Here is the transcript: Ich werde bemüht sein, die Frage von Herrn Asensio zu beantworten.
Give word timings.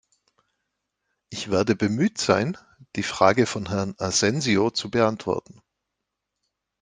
Ich 1.29 1.51
werde 1.51 1.75
bemüht 1.75 2.17
sein, 2.17 2.57
die 2.95 3.03
Frage 3.03 3.45
von 3.45 3.69
Herrn 3.69 3.93
Asensio 3.99 4.71
zu 4.71 4.89
beantworten. 4.89 5.61